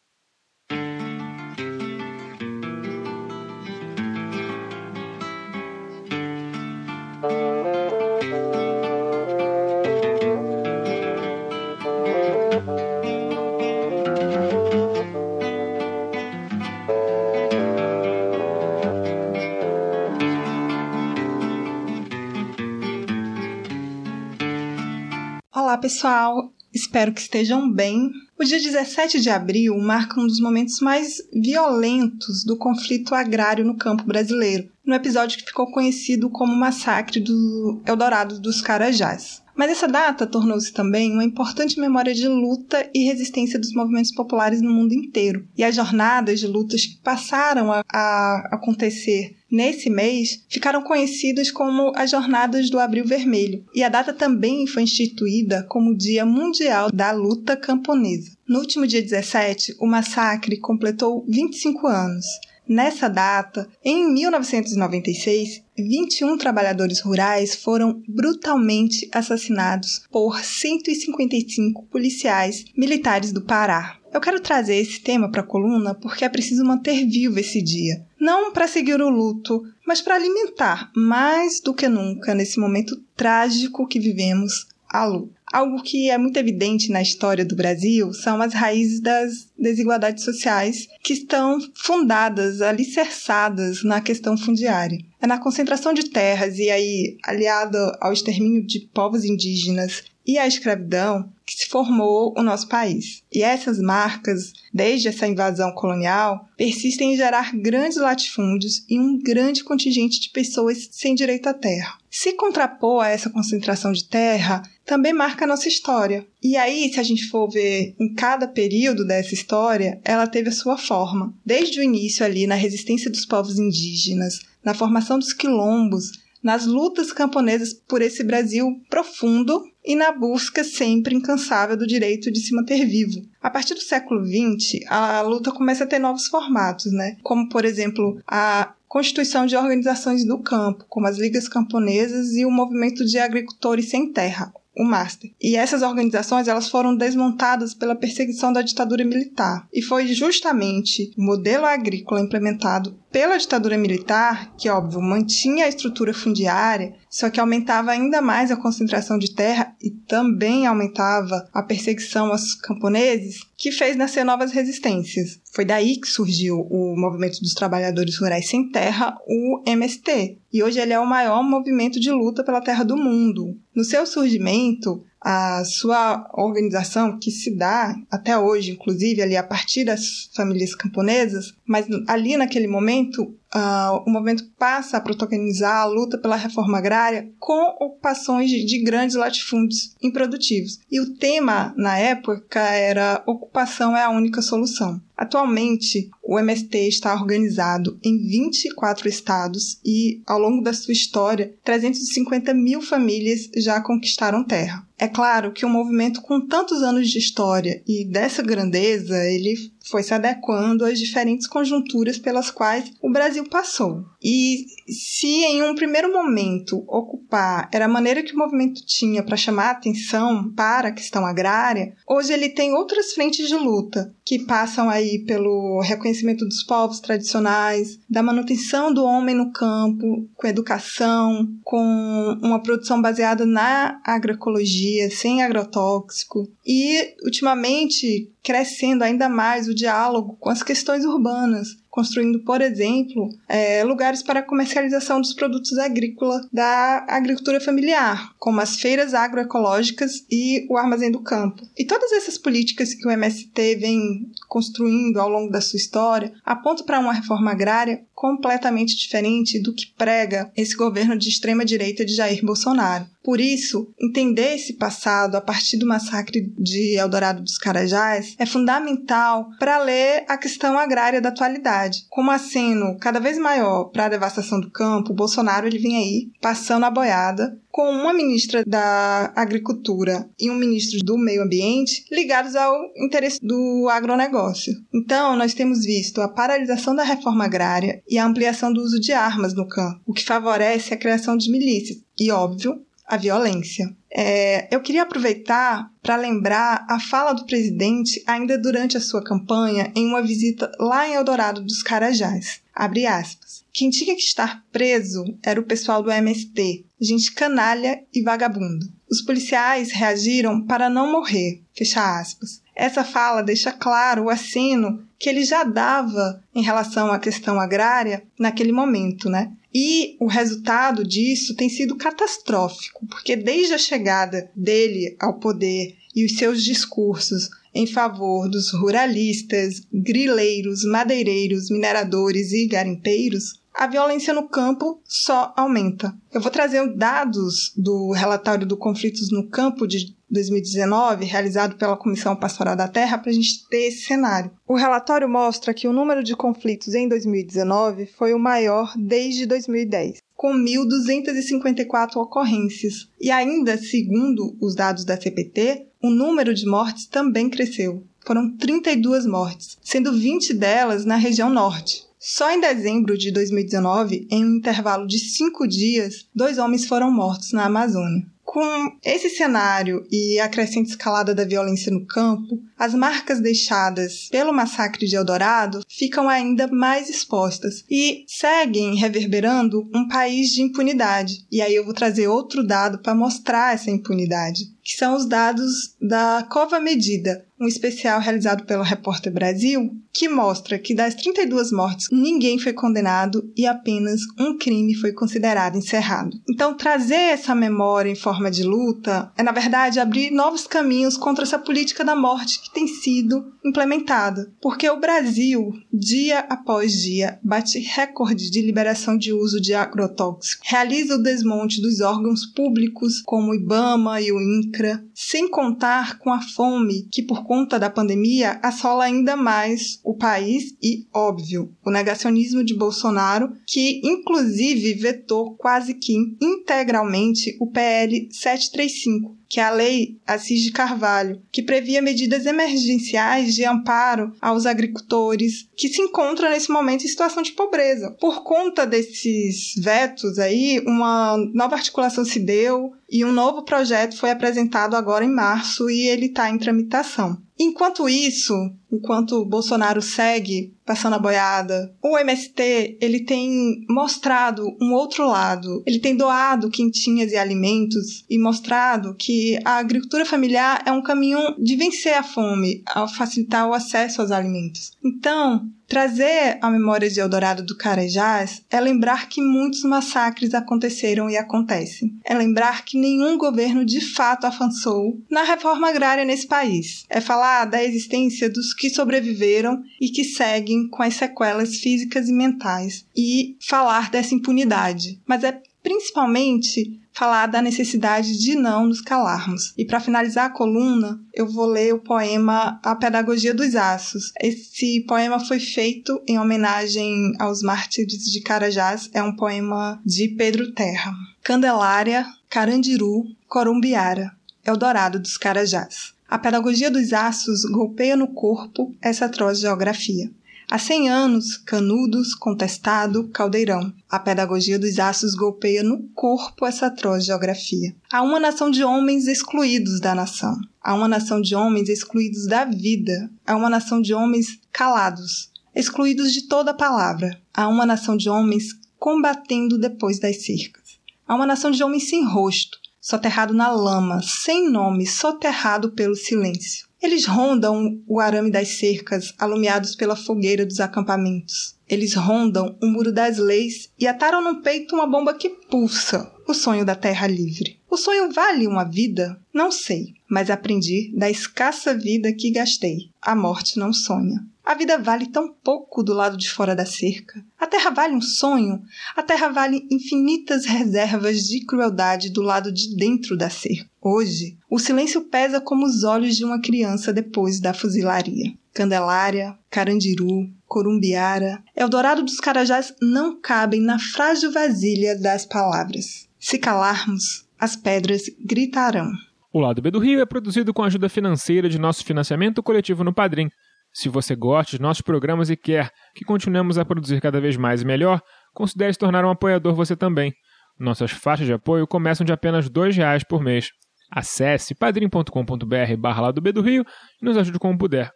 Olá, 25.55 25.77
pessoal! 25.77 26.51
Espero 26.73 27.13
que 27.13 27.21
estejam 27.21 27.71
bem. 27.71 28.09
O 28.39 28.43
dia 28.43 28.59
17 28.59 29.21
de 29.21 29.29
abril 29.29 29.77
marca 29.77 30.19
um 30.19 30.25
dos 30.25 30.39
momentos 30.39 30.79
mais 30.79 31.21
violentos 31.31 32.43
do 32.43 32.57
conflito 32.57 33.13
agrário 33.13 33.63
no 33.63 33.77
campo 33.77 34.03
brasileiro, 34.03 34.71
no 34.83 34.95
episódio 34.95 35.37
que 35.37 35.45
ficou 35.45 35.69
conhecido 35.69 36.27
como 36.27 36.55
Massacre 36.55 37.19
do 37.19 37.79
Eldorado 37.85 38.39
dos 38.39 38.61
Carajás. 38.61 39.42
Mas 39.55 39.71
essa 39.71 39.87
data 39.87 40.25
tornou-se 40.25 40.71
também 40.73 41.11
uma 41.11 41.23
importante 41.23 41.79
memória 41.79 42.13
de 42.13 42.27
luta 42.27 42.89
e 42.93 43.05
resistência 43.05 43.59
dos 43.59 43.73
movimentos 43.73 44.11
populares 44.11 44.61
no 44.61 44.71
mundo 44.71 44.93
inteiro. 44.93 45.47
E 45.57 45.63
as 45.63 45.75
jornadas 45.75 46.39
de 46.39 46.47
lutas 46.47 46.85
que 46.85 46.97
passaram 47.03 47.71
a, 47.71 47.83
a 47.91 48.49
acontecer 48.51 49.35
nesse 49.51 49.87
mês 49.89 50.43
ficaram 50.49 50.81
conhecidas 50.81 51.51
como 51.51 51.93
as 51.95 52.09
Jornadas 52.09 52.71
do 52.71 52.79
Abril 52.79 53.05
Vermelho. 53.05 53.63
E 53.75 53.83
a 53.83 53.89
data 53.89 54.11
também 54.11 54.65
foi 54.65 54.81
instituída 54.81 55.63
como 55.69 55.95
Dia 55.95 56.25
Mundial 56.25 56.91
da 56.91 57.11
Luta 57.11 57.55
Camponesa. 57.55 58.31
No 58.47 58.59
último 58.59 58.87
dia 58.87 59.01
17, 59.01 59.75
o 59.79 59.85
massacre 59.85 60.57
completou 60.57 61.23
25 61.29 61.87
anos. 61.87 62.25
Nessa 62.67 63.09
data, 63.09 63.67
em 63.83 64.11
1996, 64.13 65.63
21 65.77 66.37
trabalhadores 66.37 67.01
rurais 67.01 67.55
foram 67.55 68.01
brutalmente 68.07 69.09
assassinados 69.11 70.05
por 70.09 70.39
155 70.39 71.83
policiais 71.87 72.63
militares 72.75 73.33
do 73.33 73.41
Pará. 73.41 73.97
Eu 74.13 74.21
quero 74.21 74.39
trazer 74.39 74.75
esse 74.75 75.01
tema 75.01 75.29
para 75.29 75.41
a 75.41 75.45
coluna 75.45 75.93
porque 75.93 76.23
é 76.23 76.29
preciso 76.29 76.63
manter 76.63 77.05
vivo 77.05 77.39
esse 77.39 77.61
dia. 77.61 78.05
Não 78.19 78.53
para 78.53 78.67
seguir 78.67 79.01
o 79.01 79.09
luto, 79.09 79.63
mas 79.85 80.01
para 80.01 80.15
alimentar 80.15 80.91
mais 80.95 81.59
do 81.59 81.73
que 81.73 81.89
nunca 81.89 82.33
nesse 82.33 82.59
momento 82.59 82.95
trágico 83.15 83.87
que 83.87 83.99
vivemos 83.99 84.67
a 84.87 85.05
luta. 85.05 85.42
Algo 85.53 85.83
que 85.83 86.09
é 86.09 86.17
muito 86.17 86.37
evidente 86.37 86.91
na 86.91 86.99
história 86.99 87.45
do 87.45 87.55
Brasil 87.55 88.11
são 88.11 88.41
as 88.41 88.55
raízes 88.55 88.99
das 88.99 89.47
desigualdades 89.55 90.23
sociais 90.23 90.87
que 91.03 91.13
estão 91.13 91.59
fundadas, 91.75 92.59
alicerçadas 92.59 93.83
na 93.83 94.01
questão 94.01 94.35
fundiária. 94.35 94.97
É 95.21 95.27
na 95.27 95.37
concentração 95.37 95.93
de 95.93 96.09
terras 96.09 96.57
e 96.57 96.71
aí 96.71 97.17
aliado 97.23 97.77
ao 98.01 98.11
extermínio 98.11 98.65
de 98.65 98.79
povos 98.79 99.23
indígenas 99.23 100.03
e 100.25 100.37
à 100.37 100.47
escravidão 100.47 101.29
que 101.45 101.57
se 101.57 101.67
formou 101.67 102.33
o 102.37 102.41
nosso 102.41 102.67
país. 102.67 103.21
E 103.31 103.41
essas 103.41 103.79
marcas, 103.79 104.53
desde 104.73 105.09
essa 105.09 105.27
invasão 105.27 105.71
colonial, 105.73 106.47
persistem 106.55 107.13
em 107.13 107.17
gerar 107.17 107.53
grandes 107.55 107.97
latifúndios 107.97 108.85
e 108.89 108.97
um 108.97 109.19
grande 109.19 109.63
contingente 109.63 110.21
de 110.21 110.29
pessoas 110.29 110.87
sem 110.91 111.13
direito 111.13 111.47
à 111.47 111.53
terra. 111.53 111.97
Se 112.09 112.33
contrapor 112.33 113.03
a 113.03 113.09
essa 113.09 113.29
concentração 113.29 113.91
de 113.91 114.05
terra 114.05 114.61
também 114.85 115.13
marca 115.13 115.45
a 115.45 115.47
nossa 115.47 115.67
história. 115.67 116.25
E 116.41 116.55
aí, 116.55 116.91
se 116.93 116.99
a 116.99 117.03
gente 117.03 117.27
for 117.27 117.49
ver 117.49 117.95
em 117.99 118.13
cada 118.13 118.47
período 118.47 119.05
dessa 119.05 119.33
história, 119.33 119.99
ela 120.03 120.27
teve 120.27 120.49
a 120.49 120.53
sua 120.53 120.77
forma. 120.77 121.33
Desde 121.45 121.79
o 121.79 121.83
início 121.83 122.25
ali 122.25 122.45
na 122.45 122.55
resistência 122.55 123.09
dos 123.09 123.25
povos 123.25 123.57
indígenas, 123.57 124.39
na 124.63 124.73
formação 124.73 125.17
dos 125.17 125.33
quilombos, 125.33 126.11
nas 126.41 126.65
lutas 126.65 127.11
camponesas 127.11 127.73
por 127.73 128.01
esse 128.01 128.23
Brasil 128.23 128.81
profundo 128.89 129.63
e 129.85 129.95
na 129.95 130.11
busca 130.11 130.63
sempre 130.63 131.15
incansável 131.15 131.75
do 131.75 131.87
direito 131.87 132.31
de 132.31 132.39
se 132.39 132.55
manter 132.55 132.85
vivo. 132.85 133.21
A 133.41 133.49
partir 133.49 133.73
do 133.73 133.81
século 133.81 134.25
XX, 134.25 134.85
a 134.87 135.21
luta 135.21 135.51
começa 135.51 135.83
a 135.83 135.87
ter 135.87 135.99
novos 135.99 136.27
formatos, 136.27 136.91
né? 136.91 137.17
Como, 137.21 137.49
por 137.49 137.65
exemplo, 137.65 138.21
a 138.27 138.73
constituição 138.87 139.45
de 139.45 139.55
organizações 139.55 140.23
do 140.23 140.37
campo, 140.37 140.85
como 140.87 141.07
as 141.07 141.17
ligas 141.17 141.49
camponesas 141.49 142.33
e 142.35 142.45
o 142.45 142.51
movimento 142.51 143.03
de 143.03 143.17
agricultores 143.17 143.89
sem 143.89 144.13
terra, 144.13 144.53
o 144.75 144.83
Master. 144.83 145.31
E 145.41 145.55
essas 145.55 145.81
organizações 145.81 146.47
elas 146.47 146.69
foram 146.69 146.95
desmontadas 146.95 147.73
pela 147.73 147.95
perseguição 147.95 148.51
da 148.51 148.61
ditadura 148.61 149.05
militar. 149.05 149.67
E 149.71 149.81
foi 149.81 150.07
justamente 150.07 151.11
o 151.17 151.23
modelo 151.23 151.65
agrícola 151.65 152.21
implementado 152.21 152.97
pela 153.11 153.37
ditadura 153.37 153.77
militar, 153.77 154.51
que 154.57 154.67
óbvio 154.69 154.99
mantinha 154.99 155.65
a 155.65 155.69
estrutura 155.69 156.13
fundiária, 156.13 156.95
só 157.07 157.29
que 157.29 157.39
aumentava 157.39 157.91
ainda 157.91 158.21
mais 158.21 158.49
a 158.49 158.57
concentração 158.57 159.19
de 159.19 159.35
terra 159.35 159.75
e 159.79 159.91
também 159.91 160.65
aumentava 160.65 161.47
a 161.53 161.61
perseguição 161.61 162.31
aos 162.31 162.55
camponeses, 162.55 163.41
que 163.63 163.71
fez 163.71 163.95
nascer 163.95 164.25
novas 164.25 164.51
resistências. 164.51 165.39
Foi 165.53 165.63
daí 165.63 165.95
que 165.95 166.09
surgiu 166.09 166.67
o 166.69 166.99
Movimento 166.99 167.39
dos 167.39 167.53
Trabalhadores 167.53 168.17
Rurais 168.17 168.49
Sem 168.49 168.69
Terra, 168.69 169.17
o 169.25 169.63
MST, 169.65 170.37
e 170.51 170.61
hoje 170.61 170.81
ele 170.81 170.91
é 170.91 170.99
o 170.99 171.07
maior 171.07 171.41
movimento 171.41 171.97
de 171.97 172.11
luta 172.11 172.43
pela 172.43 172.59
terra 172.59 172.83
do 172.83 172.97
mundo. 172.97 173.57
No 173.73 173.85
seu 173.85 174.05
surgimento, 174.05 175.01
a 175.21 175.63
sua 175.63 176.29
organização, 176.33 177.17
que 177.17 177.31
se 177.31 177.55
dá 177.55 177.95
até 178.11 178.37
hoje, 178.37 178.71
inclusive 178.71 179.21
ali 179.21 179.37
a 179.37 179.43
partir 179.43 179.85
das 179.85 180.29
famílias 180.35 180.75
camponesas, 180.75 181.53
mas 181.65 181.87
ali 182.09 182.35
naquele 182.35 182.67
momento 182.67 183.33
uh, 183.55 184.03
o 184.05 184.09
movimento 184.09 184.45
passa 184.57 184.97
a 184.97 185.01
protagonizar 185.01 185.81
a 185.81 185.85
luta 185.85 186.17
pela 186.17 186.35
reforma 186.35 186.77
agrária 186.77 187.31
com 187.39 187.75
ocupações 187.79 188.49
de, 188.49 188.65
de 188.65 188.83
grandes 188.83 189.15
latifúndios 189.15 189.95
improdutivos. 190.01 190.79
E 190.91 190.99
o 190.99 191.15
tema, 191.15 191.73
na 191.77 191.97
época, 191.97 192.59
era 192.59 193.23
Ocupação 193.25 193.95
é 193.95 194.03
a 194.03 194.09
única 194.09 194.41
solução. 194.41 195.01
Atualmente, 195.15 196.09
o 196.23 196.39
MST 196.39 196.87
está 196.87 197.13
organizado 197.13 197.97
em 198.03 198.17
24 198.17 199.07
estados 199.07 199.79
e, 199.85 200.21
ao 200.25 200.39
longo 200.39 200.63
da 200.63 200.73
sua 200.73 200.91
história, 200.91 201.53
350 201.63 202.53
mil 202.53 202.81
famílias 202.81 203.49
já 203.55 203.79
conquistaram 203.79 204.43
terra. 204.43 204.85
É 204.97 205.07
claro 205.07 205.51
que 205.51 205.65
um 205.65 205.69
movimento 205.69 206.21
com 206.21 206.41
tantos 206.41 206.81
anos 206.81 207.09
de 207.09 207.19
história 207.19 207.83
e 207.87 208.05
dessa 208.05 208.41
grandeza, 208.41 209.17
ele 209.25 209.55
foi 209.89 210.03
se 210.03 210.13
adequando 210.13 210.85
às 210.85 210.97
diferentes 210.97 211.47
conjunturas 211.47 212.17
pelas 212.17 212.49
quais 212.49 212.91
o 213.01 213.11
Brasil 213.11 213.43
passou. 213.49 214.03
E 214.21 214.65
se 214.87 215.27
em 215.27 215.61
um 215.63 215.75
primeiro 215.75 216.11
momento 216.11 216.83
ocupar 216.87 217.69
era 217.71 217.85
a 217.85 217.89
maneira 217.89 218.23
que 218.23 218.33
o 218.33 218.37
movimento 218.37 218.81
tinha 218.85 219.23
para 219.23 219.35
chamar 219.35 219.71
atenção 219.71 220.51
para 220.53 220.89
a 220.89 220.91
questão 220.93 221.25
agrária, 221.25 221.93
hoje 222.07 222.31
ele 222.31 222.49
tem 222.49 222.73
outras 222.73 223.13
frentes 223.13 223.47
de 223.47 223.55
luta 223.55 224.13
que 224.25 224.39
passam 224.45 224.89
aí 224.89 225.23
pelo 225.25 225.81
reconhecimento 225.81 226.45
dos 226.45 226.63
povos 226.63 226.99
tradicionais, 226.99 227.99
da 228.09 228.23
manutenção 228.23 228.93
do 228.93 229.03
homem 229.03 229.35
no 229.35 229.51
campo, 229.51 230.29
com 230.35 230.47
educação, 230.47 231.47
com 231.63 232.39
uma 232.41 232.61
produção 232.61 233.01
baseada 233.01 233.45
na 233.45 233.99
agroecologia, 234.05 235.09
sem 235.09 235.43
agrotóxico, 235.43 236.47
e 236.65 237.15
ultimamente 237.23 238.32
crescendo 238.43 239.03
ainda 239.03 239.29
mais 239.29 239.67
o 239.69 239.73
diálogo 239.73 240.35
com 240.39 240.49
as 240.49 240.61
questões 240.61 241.05
urbanas, 241.05 241.77
construindo, 241.89 242.39
por 242.39 242.59
exemplo, 242.59 243.29
é, 243.47 243.83
lugares 243.83 244.21
para 244.21 244.41
a 244.41 244.43
comercialização 244.43 245.21
dos 245.21 245.33
produtos 245.33 245.77
agrícolas 245.77 246.47
da 246.51 247.05
agricultura 247.07 247.61
familiar, 247.61 248.33
como 248.37 248.59
as 248.59 248.77
feiras 248.77 249.13
agroecológicas 249.13 250.25
e 250.29 250.65
o 250.69 250.77
armazém 250.77 251.09
do 251.09 251.21
campo. 251.21 251.63
E 251.77 251.85
todas 251.85 252.11
essas 252.11 252.37
políticas 252.37 252.93
que 252.93 253.07
o 253.07 253.11
MST 253.11 253.75
vem 253.75 254.31
construindo 254.49 255.17
ao 255.17 255.29
longo 255.29 255.51
da 255.51 255.61
sua 255.61 255.77
história 255.77 256.33
apontam 256.43 256.85
para 256.85 256.99
uma 256.99 257.13
reforma 257.13 257.51
agrária 257.51 258.03
completamente 258.23 258.95
diferente 258.95 259.61
do 259.61 259.73
que 259.73 259.91
prega 259.97 260.49
esse 260.55 260.77
governo 260.77 261.17
de 261.17 261.27
extrema 261.27 261.65
direita 261.65 262.05
de 262.05 262.15
Jair 262.15 262.41
Bolsonaro. 262.41 263.05
Por 263.21 263.41
isso, 263.41 263.93
entender 263.99 264.55
esse 264.55 264.73
passado 264.73 265.35
a 265.35 265.41
partir 265.41 265.75
do 265.77 265.85
massacre 265.85 266.53
de 266.57 266.97
Eldorado 266.97 267.41
dos 267.41 267.57
Carajás 267.57 268.33
é 268.39 268.45
fundamental 268.45 269.49
para 269.59 269.77
ler 269.77 270.23
a 270.29 270.37
questão 270.37 270.79
agrária 270.79 271.19
da 271.19 271.29
atualidade. 271.29 272.05
Como 272.09 272.31
aceno 272.31 272.97
cada 272.97 273.19
vez 273.19 273.37
maior 273.37 273.85
para 273.85 274.05
a 274.05 274.09
devastação 274.09 274.59
do 274.59 274.71
campo, 274.71 275.13
Bolsonaro 275.13 275.67
ele 275.67 275.79
vem 275.79 275.97
aí 275.97 276.31
passando 276.41 276.85
a 276.85 276.91
boiada 276.91 277.57
com 277.73 277.89
uma 277.89 278.13
ministra 278.13 278.63
da 278.67 279.33
Agricultura 279.35 280.29
e 280.39 280.51
um 280.51 280.55
ministro 280.55 280.99
do 281.03 281.17
Meio 281.17 281.41
Ambiente 281.41 282.05
ligados 282.11 282.55
ao 282.55 282.75
interesse 282.95 283.39
do 283.41 283.89
agronegócio. 283.89 284.73
Então, 284.93 285.35
nós 285.35 285.55
temos 285.55 285.83
visto 285.83 286.21
a 286.21 286.27
paralisação 286.27 286.95
da 286.95 287.01
reforma 287.01 287.45
agrária 287.45 288.03
e 288.13 288.19
a 288.19 288.25
ampliação 288.27 288.71
do 288.71 288.79
uso 288.79 288.99
de 288.99 289.11
armas 289.11 289.55
no 289.55 289.67
campo, 289.67 289.99
o 290.05 290.13
que 290.13 290.23
favorece 290.23 290.93
a 290.93 290.97
criação 290.97 291.35
de 291.35 291.49
milícias 291.49 291.97
e, 292.15 292.29
óbvio, 292.29 292.79
a 293.07 293.17
violência. 293.17 293.91
É, 294.11 294.67
eu 294.73 294.81
queria 294.81 295.01
aproveitar 295.01 295.91
para 295.99 296.15
lembrar 296.15 296.85
a 296.87 296.99
fala 296.99 297.33
do 297.33 297.43
presidente 297.47 298.23
ainda 298.27 298.55
durante 298.55 298.95
a 298.95 299.01
sua 299.01 299.23
campanha 299.23 299.91
em 299.95 300.05
uma 300.05 300.21
visita 300.21 300.71
lá 300.79 301.09
em 301.09 301.15
Eldorado 301.15 301.63
dos 301.63 301.81
Carajás. 301.81 302.61
Abre 302.71 303.07
aspas. 303.07 303.65
Quem 303.73 303.89
tinha 303.89 304.13
que 304.13 304.21
estar 304.21 304.63
preso 304.71 305.25
era 305.41 305.59
o 305.59 305.65
pessoal 305.65 306.03
do 306.03 306.11
MST, 306.11 306.85
gente 307.01 307.31
canalha 307.33 307.99
e 308.13 308.21
vagabundo. 308.21 308.85
Os 309.09 309.23
policiais 309.23 309.91
reagiram 309.91 310.63
para 310.63 310.87
não 310.87 311.11
morrer. 311.11 311.63
Fecha 311.75 312.19
aspas. 312.19 312.61
Essa 312.75 313.03
fala 313.03 313.43
deixa 313.43 313.71
claro 313.71 314.23
o 314.23 314.29
aceno 314.29 315.05
que 315.19 315.29
ele 315.29 315.43
já 315.43 315.63
dava 315.63 316.43
em 316.53 316.61
relação 316.61 317.11
à 317.11 317.19
questão 317.19 317.59
agrária 317.59 318.23
naquele 318.37 318.71
momento, 318.71 319.29
né? 319.29 319.51
E 319.73 320.17
o 320.19 320.27
resultado 320.27 321.03
disso 321.03 321.55
tem 321.55 321.69
sido 321.69 321.95
catastrófico, 321.95 323.05
porque 323.07 323.35
desde 323.35 323.73
a 323.73 323.77
chegada 323.77 324.51
dele 324.55 325.15
ao 325.19 325.39
poder 325.39 325.95
e 326.15 326.25
os 326.25 326.35
seus 326.35 326.63
discursos 326.63 327.49
em 327.73 327.87
favor 327.87 328.47
dos 328.47 328.71
ruralistas, 328.71 329.81
grileiros, 329.91 330.83
madeireiros, 330.83 331.71
mineradores 331.71 332.51
e 332.51 332.67
garimpeiros, 332.67 333.63
a 333.73 333.87
violência 333.87 334.33
no 334.33 334.47
campo 334.47 335.01
só 335.03 335.51
aumenta. 335.57 336.15
Eu 336.31 336.39
vou 336.39 336.51
trazer 336.51 336.95
dados 336.95 337.73
do 337.75 338.11
relatório 338.11 338.67
do 338.67 338.77
Conflitos 338.77 339.31
no 339.31 339.49
Campo 339.49 339.87
de 339.87 340.15
2019, 340.33 341.25
realizado 341.25 341.77
pela 341.77 341.95
Comissão 341.95 342.35
Pastoral 342.35 342.75
da 342.75 342.87
Terra, 342.87 343.17
para 343.17 343.29
a 343.29 343.33
gente 343.33 343.67
ter 343.69 343.87
esse 343.87 344.01
cenário. 344.05 344.51
O 344.67 344.75
relatório 344.75 345.29
mostra 345.29 345.73
que 345.73 345.87
o 345.87 345.93
número 345.93 346.23
de 346.23 346.35
conflitos 346.35 346.93
em 346.93 347.07
2019 347.07 348.07
foi 348.07 348.33
o 348.33 348.39
maior 348.39 348.93
desde 348.97 349.45
2010 349.45 350.23
com 350.35 350.53
1.254 350.53 352.17
ocorrências. 352.17 353.07
E 353.21 353.31
ainda, 353.31 353.77
segundo 353.77 354.57
os 354.59 354.75
dados 354.75 355.05
da 355.05 355.15
CPT, 355.15 355.87
o 356.01 356.09
número 356.09 356.53
de 356.53 356.65
mortes 356.65 357.05
também 357.05 357.49
cresceu. 357.49 358.03
Foram 358.25 358.51
32 358.57 359.25
mortes, 359.25 359.77
sendo 359.81 360.11
20 360.11 360.53
delas 360.53 361.05
na 361.05 361.15
região 361.15 361.49
norte. 361.49 362.03
Só 362.19 362.51
em 362.51 362.59
dezembro 362.59 363.17
de 363.17 363.31
2019, 363.31 364.27
em 364.29 364.45
um 364.45 364.55
intervalo 364.55 365.07
de 365.07 365.19
cinco 365.19 365.65
dias, 365.65 366.25
dois 366.35 366.57
homens 366.57 366.85
foram 366.85 367.09
mortos 367.11 367.51
na 367.53 367.65
Amazônia. 367.65 368.25
Com 368.43 368.97
esse 369.03 369.29
cenário 369.29 370.05
e 370.11 370.39
a 370.39 370.47
crescente 370.47 370.89
escalada 370.89 371.33
da 371.33 371.45
violência 371.45 371.91
no 371.91 372.05
campo, 372.05 372.59
as 372.77 372.93
marcas 372.93 373.39
deixadas 373.39 374.27
pelo 374.29 374.53
massacre 374.53 375.07
de 375.07 375.15
Eldorado 375.15 375.81
ficam 375.87 376.29
ainda 376.29 376.67
mais 376.67 377.09
expostas 377.09 377.83
e 377.89 378.25
seguem 378.27 378.95
reverberando 378.95 379.89
um 379.95 380.07
país 380.07 380.49
de 380.49 380.61
impunidade. 380.61 381.45
E 381.51 381.61
aí 381.61 381.73
eu 381.73 381.85
vou 381.85 381.93
trazer 381.93 382.27
outro 382.27 382.65
dado 382.65 382.99
para 382.99 383.15
mostrar 383.15 383.73
essa 383.73 383.89
impunidade, 383.89 384.65
que 384.83 384.95
são 384.97 385.15
os 385.15 385.25
dados 385.25 385.95
da 385.99 386.45
Cova 386.49 386.79
Medida, 386.79 387.45
um 387.59 387.67
especial 387.67 388.19
realizado 388.19 388.65
pelo 388.65 388.83
Repórter 388.83 389.33
Brasil, 389.33 389.95
que 390.13 390.29
mostra 390.29 390.77
que 390.77 390.93
das 390.93 391.15
32 391.15 391.71
mortes, 391.71 392.07
ninguém 392.11 392.59
foi 392.59 392.71
condenado 392.71 393.51
e 393.57 393.65
apenas 393.65 394.21
um 394.39 394.57
crime 394.57 394.93
foi 394.93 395.11
considerado 395.11 395.75
encerrado. 395.75 396.39
Então, 396.47 396.77
trazer 396.77 397.15
essa 397.15 397.55
memória 397.55 398.11
em 398.11 398.15
forma 398.15 398.51
de 398.51 398.63
luta 398.63 399.31
é, 399.35 399.41
na 399.41 399.51
verdade, 399.51 399.99
abrir 399.99 400.29
novos 400.31 400.67
caminhos 400.67 401.17
contra 401.17 401.43
essa 401.43 401.57
política 401.57 402.03
da 402.03 402.15
morte 402.15 402.61
que 402.61 402.71
tem 402.71 402.87
sido 402.87 403.53
implementada. 403.65 404.53
Porque 404.61 404.87
o 404.89 404.99
Brasil, 404.99 405.71
dia 405.91 406.39
após 406.41 406.91
dia, 406.91 407.39
bate 407.43 407.79
recorde 407.79 408.51
de 408.51 408.61
liberação 408.61 409.17
de 409.17 409.33
uso 409.33 409.59
de 409.59 409.73
agrotóxicos, 409.73 410.69
realiza 410.69 411.15
o 411.15 411.23
desmonte 411.23 411.81
dos 411.81 412.01
órgãos 412.01 412.45
públicos, 412.45 413.21
como 413.21 413.51
o 413.51 413.55
IBAMA 413.55 414.21
e 414.21 414.31
o 414.31 414.39
INCRA, 414.39 415.03
sem 415.13 415.49
contar 415.49 416.19
com 416.19 416.31
a 416.31 416.41
fome 416.41 417.07
que, 417.11 417.23
por 417.23 417.43
conta 417.45 417.79
da 417.79 417.89
pandemia, 417.89 418.59
assola 418.61 419.05
ainda 419.05 419.35
mais 419.35 419.99
o 420.03 420.15
país 420.15 420.75
e, 420.83 421.07
óbvio, 421.13 421.73
o 421.83 421.89
negacionismo 421.89 422.63
de 422.63 422.75
Bolsonaro, 422.75 423.53
que 423.65 424.01
inclusive 424.03 424.93
vetou 424.95 425.55
quase 425.55 425.93
que 425.93 426.13
integralmente 426.41 427.55
o 427.59 427.67
PL 427.67 428.27
735, 428.31 429.37
que 429.53 429.59
é 429.59 429.63
a 429.63 429.69
Lei 429.69 430.17
Assis 430.25 430.63
de 430.63 430.71
Carvalho, 430.71 431.39
que 431.51 431.61
previa 431.61 432.01
medidas 432.01 432.47
emergenciais 432.47 433.53
de 433.53 433.63
amparo 433.63 434.33
aos 434.41 434.65
agricultores 434.65 435.69
que 435.77 435.89
se 435.89 436.01
encontram 436.01 436.49
nesse 436.49 436.71
momento 436.71 437.05
em 437.05 437.07
situação 437.07 437.43
de 437.43 437.51
pobreza. 437.51 438.09
Por 438.19 438.43
conta 438.43 438.83
desses 438.83 439.75
vetos 439.77 440.39
aí, 440.39 440.81
uma 440.87 441.37
nova 441.53 441.75
articulação 441.75 442.25
se 442.25 442.39
deu 442.39 442.93
e 443.07 443.23
um 443.23 443.31
novo 443.31 443.61
projeto 443.61 444.17
foi 444.17 444.31
apresentado 444.31 444.95
agora 444.95 445.23
em 445.23 445.31
março 445.31 445.87
e 445.87 446.07
ele 446.07 446.25
está 446.25 446.49
em 446.49 446.57
tramitação. 446.57 447.37
Enquanto 447.59 448.09
isso, 448.09 448.55
enquanto 448.91 449.45
Bolsonaro 449.45 450.01
segue 450.01 450.73
passando 450.85 451.13
a 451.13 451.19
boiada, 451.19 451.93
o 452.01 452.17
MST 452.17 452.97
ele 453.01 453.21
tem 453.25 453.85
mostrado 453.89 454.65
um 454.81 454.93
outro 454.93 455.27
lado. 455.27 455.83
Ele 455.85 455.99
tem 455.99 456.15
doado 456.15 456.69
quentinhas 456.69 457.31
e 457.31 457.37
alimentos 457.37 458.25
e 458.29 458.37
mostrado 458.37 459.15
que 459.15 459.57
a 459.63 459.77
agricultura 459.77 460.25
familiar 460.25 460.83
é 460.85 460.91
um 460.91 461.01
caminho 461.01 461.55
de 461.57 461.75
vencer 461.75 462.13
a 462.13 462.23
fome, 462.23 462.83
ao 462.85 463.07
facilitar 463.07 463.67
o 463.67 463.73
acesso 463.73 464.21
aos 464.21 464.31
alimentos. 464.31 464.91
Então, 465.03 465.67
Trazer 465.93 466.57
a 466.59 466.71
memória 466.71 467.07
de 467.07 467.19
Eldorado 467.19 467.63
do 467.63 467.77
Carajás 467.77 468.63
é 468.67 468.81
lembrar 468.81 469.29
que 469.29 469.39
muitos 469.39 469.83
massacres 469.83 470.55
aconteceram 470.55 471.29
e 471.29 471.37
acontecem. 471.37 472.17
É 472.25 472.33
lembrar 472.33 472.83
que 472.83 472.97
nenhum 472.97 473.37
governo 473.37 473.85
de 473.85 474.01
fato 474.01 474.47
avançou 474.47 475.21
na 475.29 475.43
reforma 475.43 475.87
agrária 475.87 476.25
nesse 476.25 476.47
país. 476.47 477.05
É 477.07 477.21
falar 477.21 477.65
da 477.65 477.83
existência 477.83 478.49
dos 478.49 478.73
que 478.73 478.89
sobreviveram 478.89 479.83
e 480.01 480.09
que 480.09 480.23
seguem 480.23 480.89
com 480.89 481.03
as 481.03 481.13
sequelas 481.13 481.75
físicas 481.75 482.27
e 482.27 482.33
mentais, 482.33 483.05
e 483.15 483.55
falar 483.61 484.09
dessa 484.09 484.33
impunidade. 484.33 485.21
Mas 485.27 485.43
é 485.43 485.61
principalmente 485.83 487.02
falar 487.13 487.47
da 487.47 487.61
necessidade 487.61 488.37
de 488.37 488.55
não 488.55 488.87
nos 488.87 488.99
calarmos. 488.99 489.73
E 489.77 489.85
para 489.85 489.99
finalizar 489.99 490.45
a 490.45 490.53
coluna, 490.53 491.19
eu 491.33 491.47
vou 491.47 491.65
ler 491.65 491.93
o 491.93 491.99
poema 491.99 492.79
A 492.83 492.95
Pedagogia 492.95 493.53
dos 493.53 493.75
Aços. 493.75 494.31
Esse 494.41 495.01
poema 495.07 495.39
foi 495.39 495.59
feito 495.59 496.21
em 496.27 496.39
homenagem 496.39 497.33
aos 497.39 497.61
mártires 497.61 498.23
de 498.25 498.41
Carajás, 498.41 499.09
é 499.13 499.21
um 499.21 499.35
poema 499.35 500.01
de 500.05 500.27
Pedro 500.29 500.71
Terra. 500.73 501.13
Candelária, 501.43 502.25
Carandiru, 502.49 503.25
Corumbiara, 503.47 504.31
Eldorado 504.65 505.19
dos 505.19 505.37
Carajás. 505.37 506.13
A 506.27 506.39
pedagogia 506.39 506.89
dos 506.89 507.13
aços 507.13 507.63
golpeia 507.65 508.15
no 508.15 508.27
corpo 508.27 508.95
essa 509.01 509.25
atroz 509.25 509.59
geografia. 509.59 510.31
Há 510.69 510.79
cem 510.79 511.09
anos, 511.09 511.57
Canudos, 511.57 512.33
Contestado, 512.33 513.27
Caldeirão. 513.29 513.93
A 514.09 514.17
pedagogia 514.17 514.79
dos 514.79 514.97
aços 514.97 515.35
golpeia 515.35 515.83
no 515.83 516.03
corpo 516.15 516.65
essa 516.65 516.87
atroz 516.87 517.25
geografia. 517.25 517.95
Há 518.11 518.21
uma 518.21 518.39
nação 518.39 518.71
de 518.71 518.83
homens 518.83 519.27
excluídos 519.27 519.99
da 519.99 520.15
nação. 520.15 520.57
Há 520.81 520.93
uma 520.93 521.07
nação 521.07 521.41
de 521.41 521.53
homens 521.55 521.89
excluídos 521.89 522.47
da 522.47 522.65
vida. 522.65 523.29
Há 523.45 523.55
uma 523.55 523.69
nação 523.69 524.01
de 524.01 524.13
homens 524.13 524.59
calados, 524.71 525.51
excluídos 525.75 526.31
de 526.31 526.47
toda 526.47 526.73
palavra. 526.73 527.39
Há 527.53 527.67
uma 527.67 527.85
nação 527.85 528.17
de 528.17 528.29
homens 528.29 528.73
combatendo 528.97 529.77
depois 529.77 530.19
das 530.19 530.43
cercas. 530.45 530.97
Há 531.27 531.35
uma 531.35 531.45
nação 531.45 531.71
de 531.71 531.83
homens 531.83 532.09
sem 532.09 532.25
rosto, 532.25 532.77
soterrado 532.99 533.53
na 533.53 533.69
lama, 533.69 534.21
sem 534.23 534.69
nome, 534.69 535.05
soterrado 535.05 535.91
pelo 535.91 536.15
silêncio. 536.15 536.87
Eles 537.03 537.25
rondam 537.25 538.01
o 538.07 538.21
arame 538.21 538.49
das 538.49 538.77
cercas, 538.77 539.33
alumiados 539.37 539.93
pela 539.93 540.15
fogueira 540.15 540.65
dos 540.65 540.79
acampamentos. 540.79 541.77
Eles 541.85 542.13
rondam 542.15 542.77
o 542.81 542.87
muro 542.87 543.11
das 543.11 543.37
leis 543.37 543.91
e 543.99 544.07
ataram 544.07 544.41
no 544.41 544.61
peito 544.61 544.95
uma 544.95 545.05
bomba 545.05 545.33
que 545.33 545.49
pulsa, 545.49 546.31
o 546.47 546.53
sonho 546.53 546.85
da 546.85 546.95
terra 546.95 547.27
livre. 547.27 547.77
O 547.93 547.97
sonho 547.97 548.31
vale 548.31 548.65
uma 548.65 548.83
vida? 548.83 549.39
Não 549.53 549.71
sei, 549.71 550.15
mas 550.27 550.49
aprendi 550.49 551.13
da 551.15 551.29
escassa 551.29 551.93
vida 551.93 552.33
que 552.33 552.49
gastei. 552.49 553.11
A 553.21 553.35
morte 553.35 553.77
não 553.77 553.93
sonha. 553.93 554.43
A 554.65 554.73
vida 554.73 554.97
vale 554.97 555.27
tão 555.27 555.53
pouco 555.63 556.01
do 556.01 556.11
lado 556.11 556.35
de 556.35 556.49
fora 556.49 556.75
da 556.75 556.87
cerca. 556.87 557.45
A 557.55 557.67
terra 557.67 557.91
vale 557.91 558.15
um 558.15 558.19
sonho. 558.19 558.81
A 559.15 559.21
terra 559.21 559.49
vale 559.49 559.85
infinitas 559.91 560.65
reservas 560.65 561.43
de 561.43 561.63
crueldade 561.67 562.31
do 562.31 562.41
lado 562.41 562.71
de 562.71 562.95
dentro 562.95 563.37
da 563.37 563.51
cerca. 563.51 563.87
Hoje, 564.01 564.57
o 564.67 564.79
silêncio 564.79 565.21
pesa 565.25 565.61
como 565.61 565.85
os 565.85 566.03
olhos 566.03 566.35
de 566.35 566.43
uma 566.43 566.59
criança 566.59 567.13
depois 567.13 567.59
da 567.59 567.75
fuzilaria. 567.75 568.55
Candelária, 568.73 569.55
Carandiru, 569.69 570.49
Corumbiara, 570.65 571.63
Eldorado 571.75 572.23
dos 572.23 572.39
Carajás 572.39 572.91
não 572.99 573.39
cabem 573.39 573.81
na 573.81 573.99
frágil 573.99 574.51
vasilha 574.51 575.15
das 575.15 575.45
palavras. 575.45 576.27
Se 576.39 576.57
calarmos, 576.57 577.42
as 577.59 577.75
pedras 577.75 578.23
gritarão. 578.45 579.11
O 579.51 579.59
Lado 579.59 579.81
B 579.81 579.91
do 579.91 579.99
Rio 579.99 580.19
é 580.19 580.25
produzido 580.25 580.73
com 580.73 580.81
a 580.81 580.87
ajuda 580.87 581.07
financeira 581.07 581.69
de 581.69 581.79
nosso 581.79 582.03
financiamento 582.03 582.63
coletivo 582.63 583.03
no 583.03 583.13
Padrim. 583.13 583.49
Se 583.93 584.09
você 584.09 584.35
gosta 584.35 584.75
de 584.75 584.81
nossos 584.81 585.01
programas 585.01 585.51
e 585.51 585.55
quer 585.55 585.91
que 586.15 586.25
continuemos 586.25 586.79
a 586.79 586.85
produzir 586.85 587.21
cada 587.21 587.39
vez 587.39 587.55
mais 587.55 587.83
e 587.83 587.85
melhor, 587.85 588.19
considere 588.53 588.91
se 588.91 588.97
tornar 588.99 589.23
um 589.23 589.29
apoiador 589.29 589.75
você 589.75 589.95
também. 589.95 590.33
Nossas 590.79 591.11
faixas 591.11 591.45
de 591.45 591.53
apoio 591.53 591.85
começam 591.85 592.25
de 592.25 592.33
apenas 592.33 592.65
R$ 592.65 592.91
reais 592.91 593.23
por 593.23 593.43
mês. 593.43 593.69
Acesse 594.09 594.73
padrim.com.br 594.73 595.97
barra 595.99 596.31
B 596.31 596.51
do 596.51 596.61
Rio 596.61 596.83
e 597.21 597.25
nos 597.25 597.37
ajude 597.37 597.59
como 597.59 597.77
puder. 597.77 598.11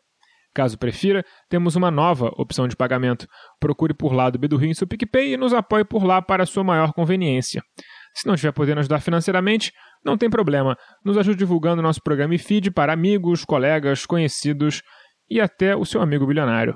Caso 0.53 0.75
prefira, 0.75 1.23
temos 1.47 1.75
uma 1.75 1.91
nova 1.91 2.31
opção 2.35 2.67
de 2.67 2.75
pagamento. 2.75 3.27
Procure 3.59 3.93
por 3.93 4.11
lá 4.11 4.31
do 4.31 4.39
B 4.39 4.47
do 4.47 4.57
Rio 4.57 4.71
em 4.71 4.73
seu 4.73 4.87
PicPay 4.87 5.33
e 5.33 5.37
nos 5.37 5.53
apoie 5.53 5.85
por 5.85 6.03
lá 6.03 6.19
para 6.19 6.47
sua 6.47 6.63
maior 6.63 6.93
conveniência. 6.93 7.61
Se 8.17 8.25
não 8.25 8.33
estiver 8.33 8.51
podendo 8.51 8.79
ajudar 8.79 8.99
financeiramente, 8.99 9.71
não 10.03 10.17
tem 10.17 10.27
problema. 10.27 10.75
Nos 11.05 11.19
ajude 11.19 11.37
divulgando 11.37 11.83
nosso 11.83 12.01
programa 12.01 12.33
e 12.33 12.39
feed 12.39 12.71
para 12.71 12.91
amigos, 12.91 13.45
colegas, 13.45 14.07
conhecidos 14.07 14.81
e 15.29 15.39
até 15.39 15.75
o 15.75 15.85
seu 15.85 16.01
amigo 16.01 16.25
bilionário. 16.25 16.75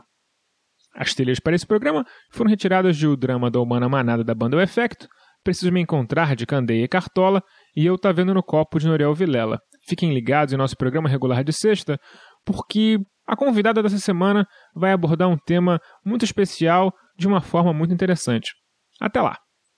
As 0.95 1.15
trilhas 1.15 1.39
para 1.39 1.55
esse 1.55 1.65
programa 1.65 2.05
foram 2.31 2.47
retiradas 2.47 2.95
de 2.95 3.07
O 3.07 3.17
Drama 3.17 3.49
da 3.49 3.59
Humana 3.59 3.89
Manada 3.89 4.23
da 4.23 4.35
banda 4.35 4.55
O 4.55 4.61
Efecto, 4.61 5.07
Preciso 5.43 5.71
Me 5.71 5.81
Encontrar 5.81 6.35
de 6.35 6.45
Candeia 6.45 6.83
e 6.83 6.87
Cartola 6.87 7.41
e 7.75 7.87
Eu 7.87 7.97
Tá 7.97 8.11
Vendo 8.11 8.35
no 8.35 8.43
Copo 8.43 8.77
de 8.77 8.85
Noriel 8.85 9.15
Vilela. 9.15 9.59
Fiquem 9.87 10.13
ligados 10.13 10.53
em 10.53 10.57
nosso 10.57 10.77
programa 10.77 11.09
regular 11.09 11.43
de 11.43 11.53
sexta, 11.53 11.97
porque 12.45 12.99
a 13.25 13.35
convidada 13.35 13.81
dessa 13.81 13.97
semana 13.97 14.45
vai 14.75 14.91
abordar 14.91 15.27
um 15.27 15.37
tema 15.37 15.79
muito 16.05 16.23
especial 16.23 16.93
de 17.17 17.27
uma 17.27 17.41
forma 17.41 17.73
muito 17.73 17.95
interessante. 17.95 18.51
Até 18.99 19.19
lá! 19.19 19.37